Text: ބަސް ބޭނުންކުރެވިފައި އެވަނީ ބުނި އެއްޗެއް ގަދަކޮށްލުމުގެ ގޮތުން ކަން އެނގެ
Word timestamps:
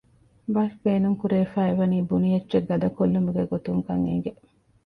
ބަސް 0.53 0.77
ބޭނުންކުރެވިފައި 0.83 1.67
އެވަނީ 1.69 1.97
ބުނި 2.09 2.29
އެއްޗެއް 2.33 2.67
ގަދަކޮށްލުމުގެ 2.69 3.43
ގޮތުން 3.51 3.81
ކަން 3.87 4.03
އެނގެ 4.09 4.31